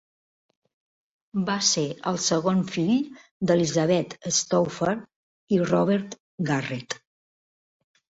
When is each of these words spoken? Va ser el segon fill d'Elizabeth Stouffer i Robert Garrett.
Va 1.49 1.57
ser 1.65 1.83
el 2.11 2.15
segon 2.27 2.63
fill 2.75 2.95
d'Elizabeth 3.51 4.15
Stouffer 4.39 4.95
i 5.59 5.61
Robert 5.67 6.17
Garrett. 6.49 6.97